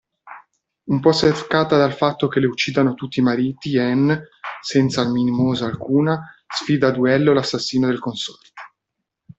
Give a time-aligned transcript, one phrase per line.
[0.87, 6.19] Un po' seccata dal fatto che le uccidano tutti i mariti Anne, senza mimosa alcuna,
[6.47, 8.49] sfida a duello l'assassino del consorte.